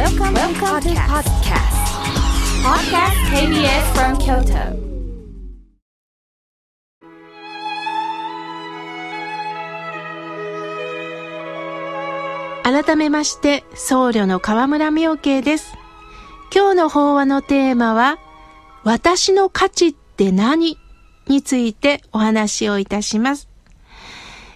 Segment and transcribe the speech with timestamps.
[0.00, 1.76] Welcome, Welcome to podcast.
[2.64, 4.72] Podcast KBS from Kyoto.
[12.62, 15.74] 改めまして僧侶の河村明慶です
[16.54, 18.18] 今日の法話のテーマは
[18.84, 20.78] 私の価値って何
[21.28, 23.50] についてお話をいたします、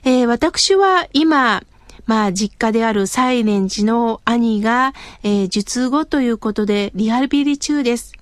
[0.05, 1.63] えー、私は今
[2.07, 4.93] まあ、実家であるサイレン寺の兄が、
[5.23, 8.13] えー、術後ということでリハビリ中です。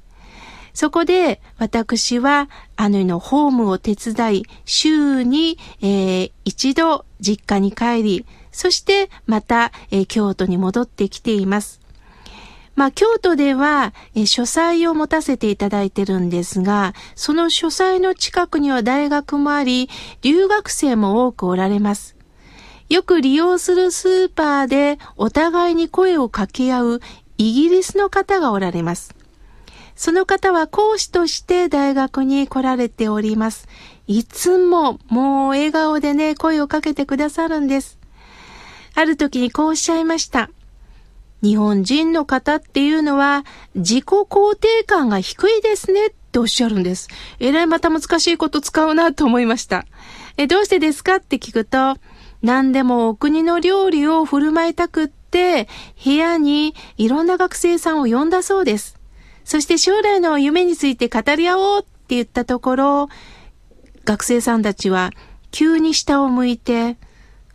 [0.75, 11.83] そこで私はあののホームを手伝い、週に、えー、一度実家に帰り、そしてまた、えー、京都に戻ってきています。
[12.75, 19.91] まあ、京都では、え書斎を持たせていただいてるんですが、その書斎の近くには大学もあり、
[20.23, 22.17] 留学生も多くおられます。
[22.93, 27.01] よく利用するスーパーでお互いに声を掛け合う
[27.39, 29.15] イギリスの方がおられます。
[29.97, 33.67] その方は講師として大学に来られております。
[34.07, 37.99] いつももう笑顔でね、声をかけてくださるんです。
[38.95, 40.51] ある時にこうおっしゃいました。
[41.43, 47.09] 日本人の方っていうのは自己肯定感が低いですねっておっしゃるんです。
[47.39, 49.87] えらいまた難しいこと使うなと思いました。
[50.37, 51.17] え、どうしてですか？
[51.17, 51.97] って聞くと、
[52.43, 55.69] 何でもお国の料理を振る舞いたくって、
[56.05, 58.99] 部屋にいろんな学生さんを呼んだそうです。
[59.45, 63.09] そして将来の夢について語り合おうって言ったところ、
[64.05, 65.11] 学生さんたちは
[65.53, 66.97] 急に下を向いて、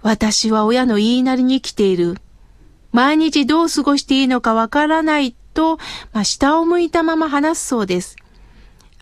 [0.02, 2.18] 私は親の言いなりに生きている。
[2.94, 5.78] 毎日どう過ごしていいのかわからないと、
[6.14, 8.16] まあ、下を向いたまま話すそうです。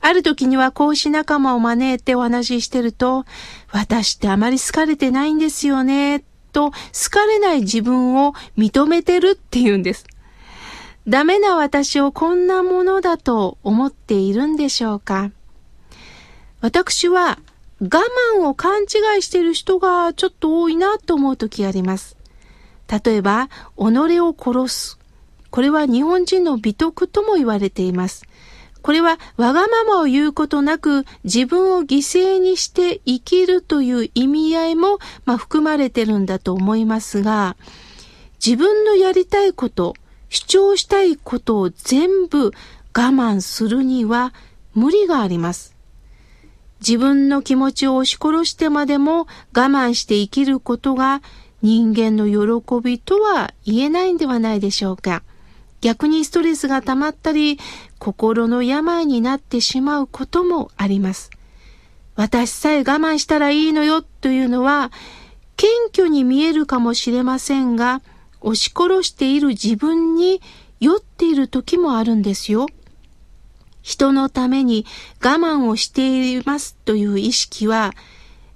[0.05, 3.25] ある時には講師仲間を招いてお話ししてると、
[3.71, 6.75] 私ってあまり好かれてないんですよね、と好
[7.09, 10.05] かれない自分を認めてるって言うんです。
[11.07, 15.31] ダメな私をこんなものだと思っているんでしょうか
[16.61, 17.39] 私は
[17.81, 17.99] 我
[18.37, 22.15] 慢を勘違いしている人がちょっと多いなと思う時あります。
[22.87, 24.99] 例えば、己を殺す。
[25.49, 28.27] これは日本人の美徳とも言われています。
[28.85, 37.57] これはわがままを言うことなく自分を犠牲にして生きるという意味合いも、まあ、含まれてるんだと思いますが、
[38.45, 39.95] 自分のやりたいこと、
[40.29, 42.51] 主張したいことを全部我
[42.93, 44.35] 慢するには
[44.75, 45.75] 無理があります。
[46.79, 49.25] 自分の気持ちを押し殺してまでも我
[49.65, 51.23] 慢して生きることが
[51.63, 55.23] 人間の喜びとは言えないんではないでしょうか。
[55.85, 57.59] 逆にストレスが溜まったり、
[57.99, 61.29] 心の病になってしまうこともあります。
[62.15, 64.91] 私さえ我慢したらいいのよというのは、
[65.57, 68.01] 謙虚に見えるかもしれませんが、
[68.41, 70.41] 押し殺している自分に
[70.79, 72.65] 酔っている時もあるんですよ。
[73.83, 74.87] 人のために
[75.23, 77.93] 我慢をしていますという意識は、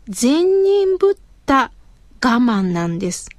[0.08, 1.16] 善人ぶっ
[1.46, 1.72] た
[2.24, 3.30] 我慢なんです。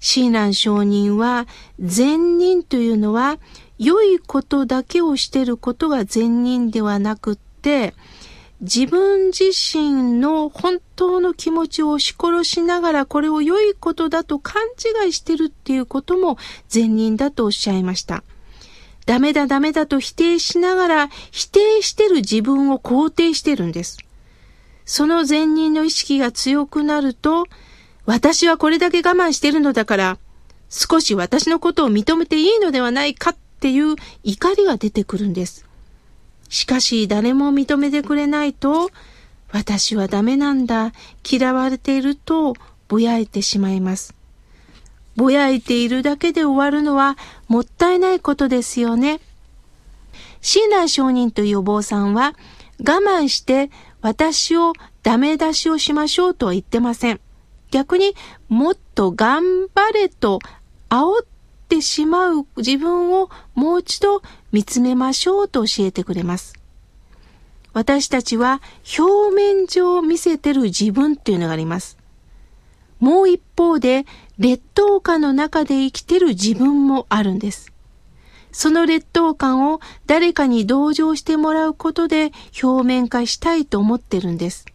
[0.00, 1.46] 親鸞上人は
[1.78, 3.38] 善人というのは
[3.78, 7.94] 良いことだけをしていることが善人ではなくって
[8.60, 14.62] 自分自身の本当の気持ちを押し殺しながらこれを良いことだと勘
[15.04, 16.36] 違いしてるっていうことも
[16.68, 18.22] 善人だとおっしゃいました。
[19.06, 23.98] ダメだダメだと否定しながら否定してる自分を肯定してるんです。
[24.84, 27.46] その善人の意識が強くなると
[28.06, 30.18] 私はこれだけ我慢してるのだから、
[30.68, 35.66] 少し私のことを認めていいのではないかっていう怒りが出てくるんです。
[36.48, 38.90] しかし誰も認めてくれないと、
[39.52, 40.92] 私はダメなんだ、
[41.28, 42.54] 嫌われていると
[42.88, 44.14] ぼやいてしまいます。
[45.16, 47.18] ぼやいているだけで終わるのは
[47.48, 49.20] もったいないことですよね。
[50.40, 52.34] 親鸞上人というお坊さんは
[52.78, 54.72] 我慢して私を
[55.02, 57.20] ダメ出しをしましょうとは言ってません。
[57.70, 58.14] 逆に
[58.48, 60.40] もっと頑張れと
[60.88, 61.26] 煽っ
[61.68, 64.22] てしまう自分をもう一度
[64.52, 66.54] 見つめましょうと教えてくれます。
[67.72, 68.60] 私たちは
[68.98, 71.96] 表面上見せてる自分っていうのがあります。
[72.98, 74.04] もう一方で
[74.38, 77.72] 劣等感の中で生きてる自分もあるんです。
[78.52, 82.32] その劣等感を誰かに同情してもらうことで
[82.62, 84.66] 表面化したいと思ってるんです。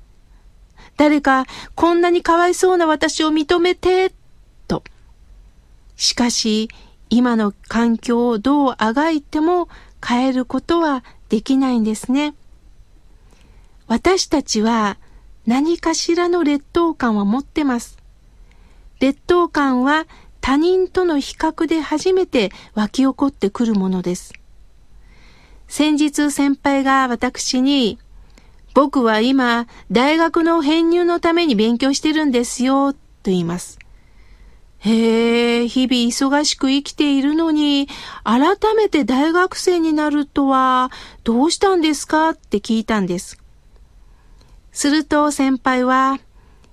[0.98, 1.46] 誰か
[1.76, 4.14] こんなにかわいそうな私を認めて、
[4.68, 4.84] と。
[5.96, 6.70] しかし、
[7.10, 9.68] 今の環境をどうあがいても
[10.06, 12.36] 変えることはできないんですね。
[13.88, 14.98] 私たちは
[15.46, 17.98] 何かしらの劣等感は持ってます。
[19.00, 20.08] 劣等感は
[20.42, 24.34] 他人との比較で初めて湧き起こってくるものです。
[25.68, 28.00] 先日先輩が私に、
[28.76, 33.80] 僕は今、大学の編入のために勉強してるんですよ、と言います。
[34.80, 37.88] へえ、日々忙しく生きているのに、
[38.26, 40.92] 改めて大学生になるとは、
[41.24, 43.40] どうしたんですかって聞いたんです。
[44.74, 46.20] すると先輩は、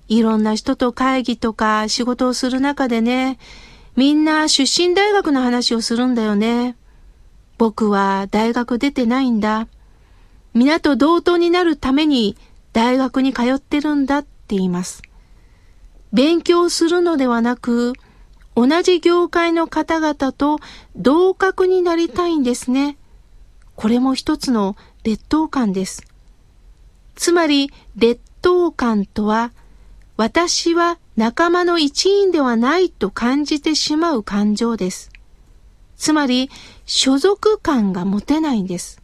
[0.09, 3.39] いろんな人と会議とか仕事をする中でね、
[3.95, 6.75] みんな出身大学の話をするんだよね。
[7.57, 9.69] 僕は大学出てないんだ。
[10.53, 12.37] 皆と同等になるために
[12.73, 15.01] 大学に通ってるんだって言います。
[16.11, 17.93] 勉強するのではなく、
[18.55, 20.59] 同じ業界の方々と
[20.95, 22.97] 同格になりたいんですね。
[23.75, 26.05] これも一つの劣等感です。
[27.15, 29.51] つまり、劣等感とは、
[30.17, 35.11] 私は仲間の一員ではないと感じてしまう感情です。
[35.97, 36.51] つまり、
[36.85, 39.02] 所属感が持てないんです。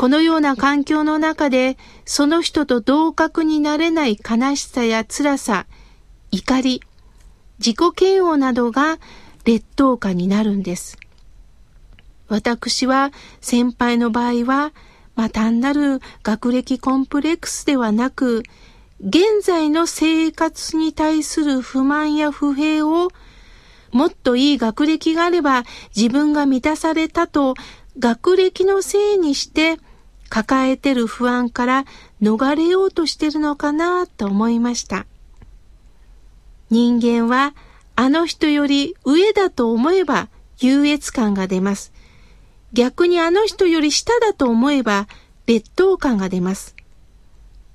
[0.00, 1.76] このような環境の中で、
[2.06, 5.66] その人と同格になれない悲しさや辛さ、
[6.30, 6.82] 怒り、
[7.58, 8.98] 自己嫌悪などが
[9.44, 10.96] 劣等感になるんです。
[12.28, 13.12] 私は
[13.42, 14.72] 先輩の場合は、
[15.16, 18.42] まあ、単なる学歴コンプレックスではなく、
[19.00, 23.10] 現在の生活に対する不満や不平を、
[23.92, 25.64] もっといい学歴があれば
[25.94, 27.54] 自分が満たされたと
[27.98, 29.76] 学歴のせいにして
[30.30, 31.84] 抱えてる不安から
[32.22, 35.04] 逃れようとしてるのかなと思いました。
[36.70, 37.54] 人間は
[37.96, 40.28] あの人より上だと思えば
[40.58, 41.92] 優越感が出ます。
[42.72, 45.08] 逆にあの人より下だと思えば
[45.46, 46.76] 劣等感が出ます。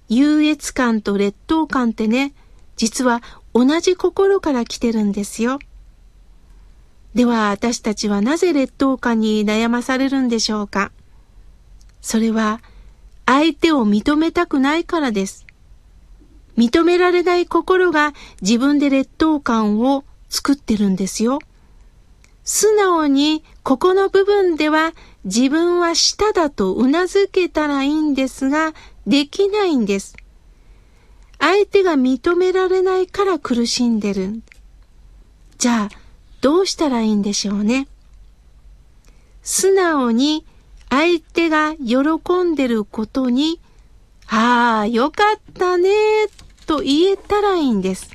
[0.07, 2.33] 優越感と劣等感ってね、
[2.77, 3.21] 実は
[3.53, 5.59] 同じ心から来てるんですよ。
[7.13, 10.91] では私たちはなぜ劣等感に悩まされるんでしょうか？
[12.05, 12.61] それは
[13.25, 15.47] 相手を認めたくないからです。
[16.55, 18.13] 認められない心が
[18.43, 21.39] 自分で劣等感を作ってるんですよ。
[22.43, 24.93] 素直にここの部分では
[25.23, 28.75] 自分は下だと頷けたらいいんですが、
[29.07, 30.15] できないんです。
[31.39, 34.43] 相手が認められないから苦しんでる。
[35.57, 35.97] じゃあ、
[36.41, 37.87] どうしたらいいんでしょうね。
[39.41, 40.45] 素直に
[40.95, 43.59] 相手が喜んでることに、
[44.29, 45.89] ああ、よかったね、
[46.65, 48.09] と言えたらいいんです。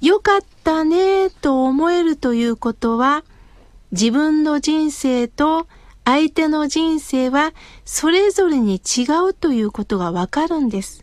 [0.00, 3.22] よかったね、と思えるということは、
[3.92, 5.68] 自分の人生と
[6.04, 7.52] 相手の人生は
[7.84, 11.02] それぞれに違うということがわかるんです。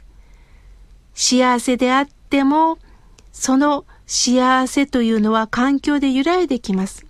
[1.14, 2.78] 幸せであっても、
[3.32, 7.06] その幸せというのは環境で揺らいできます。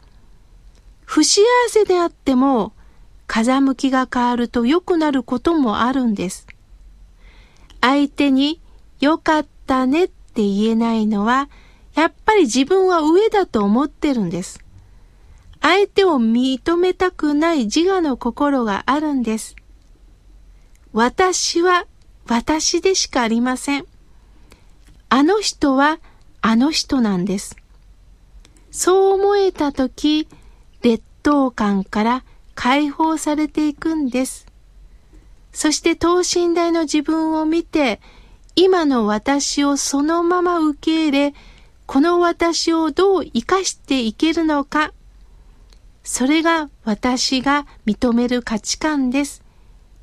[1.06, 2.74] 不幸せであっても、
[3.28, 6.48] 風向きが変わると良くなることもあるんです。
[7.82, 8.60] 相手に
[9.00, 11.50] 良かったねって言えないのは、
[11.94, 14.64] やっぱり自分は上だと思ってるんです。
[15.62, 19.56] 相手を認めたくない自我の心があるんです。
[20.94, 21.86] 私は
[22.28, 23.86] 私でしかありません。
[25.10, 26.00] あの人は
[26.42, 27.56] あの人なんです。
[28.72, 30.28] そう思えたとき、
[30.82, 32.24] 劣等感から
[32.58, 34.48] 解放されていくんです。
[35.54, 38.02] そして等身大の自分を見て、
[38.56, 41.34] 今の私をそのまま受け入れ、
[41.86, 44.92] この私をどう生かしていけるのか。
[46.04, 49.44] それが私が認める価値観です。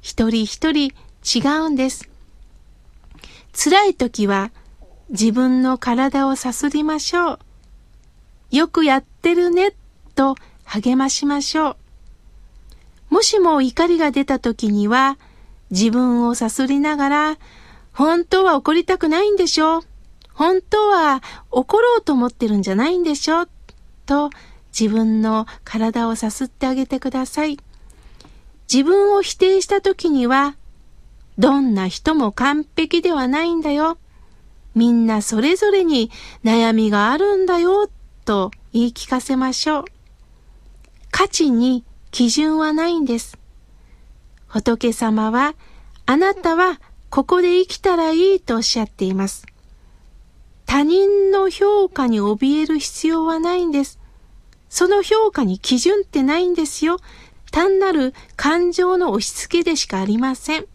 [0.01, 0.93] 一人一人
[1.25, 2.09] 違うんです。
[3.53, 4.53] 辛い時は
[5.11, 7.39] 自分の体をさすりましょう。
[8.53, 9.75] よくやってるね
[10.15, 11.84] と励ましましょう。
[13.15, 15.19] もしも怒りが出た時には
[15.71, 17.39] 自分をさすりながら
[17.93, 19.85] 本当は怒りたくないんでしょ
[20.33, 23.47] 本当は怒ろうと思ってるんじゃないんでしょ
[24.05, 24.31] と
[24.77, 27.57] 自分の体をさすってあげてください。
[28.69, 30.57] 自分を否定した時には、
[31.39, 33.97] どんな人も完璧ではないんだよ。
[34.75, 36.11] みんなそれぞれに
[36.43, 37.89] 悩みがあるんだよ、
[38.25, 39.85] と言い聞かせましょう。
[41.13, 43.37] 価値に基準はないんです。
[44.47, 45.57] 仏様は、
[46.07, 46.81] あなたは
[47.11, 49.47] ここで生きたらいいとおっしゃっています。
[50.65, 53.99] 他人の評価に怯える必要はないんです。
[54.69, 56.99] その評価に基準ってないんですよ。
[57.51, 60.67] 単なる感情の押し付けでしかありません。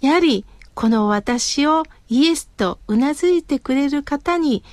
[0.00, 4.64] やはり、この私をイエスと頷いてくれる方に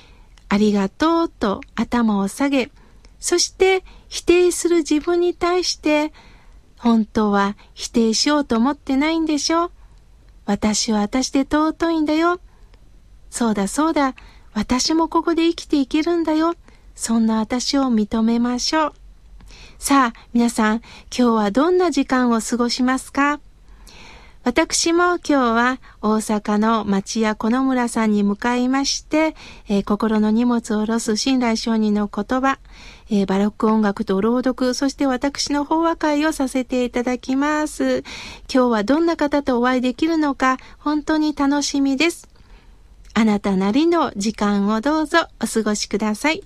[0.48, 2.72] ありがとうと頭を下げ、
[3.22, 6.12] そして否定する自分に対して、
[6.76, 9.70] 本当は否定しようと思ってないんでしょ？
[10.44, 12.40] 私は私で尊いんだよ。
[13.30, 14.16] そうだそうだ、
[14.54, 16.56] 私もここで生きていけるんだよ。
[16.96, 18.94] そんな私を認めましょう。
[19.78, 23.40] さあ、皆さん、今日はどんな時間を過ごしますか？
[24.44, 29.36] 私も今日は大阪の町屋この村さんに向かいまして、
[29.68, 32.58] えー、心の荷物を下ろす信頼承認の言葉、
[33.08, 37.98] えー、バロック音楽と朗読、そして私の法話会をさせていただきます。
[38.52, 42.28] 今日はどんな方とお会いできるのか本当に楽しみです。
[43.14, 46.42] あなたなりの時間をどうぞお過ごしください。